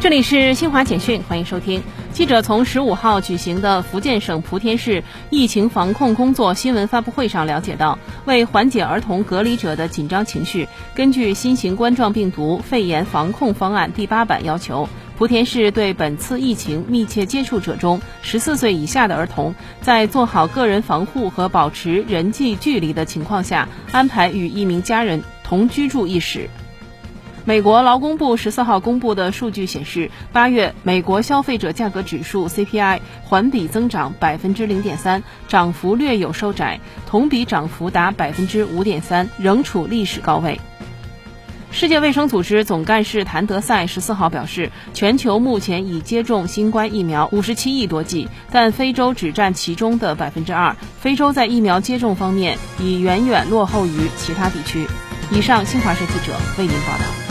[0.00, 1.82] 这里是新华简讯，欢迎收听。
[2.14, 26.48] 记者从十五号举行的福建省莆田市疫情防控工作新闻发布会上了解到，为缓解儿童隔离者的紧张情绪，根据新型冠状病毒肺炎防控方案第八版要求，莆田市对本次疫情密切接触者中十四岁以下的儿童，在做好个人防护和保持人际距离的情况下，安排与一名家人同居住一室。
[27.46, 40.60] 美国劳工部十四号公布的数据显示，八月美国消费者价格指数 CPI 环比增长百分之零点三，涨幅略有收窄，同比涨幅达百分之五点三，仍处历史高位。
[41.72, 50.76] 世界卫生组织总干事谭德赛十四号表示，全球目前已接种新冠疫苗五十七亿多剂，但非洲只占其中的百分之二。
[51.00, 54.86] 非洲在疫苗接种方面已远远落后于其他地区。
[55.32, 57.29] 以上，新华社记者为您报道。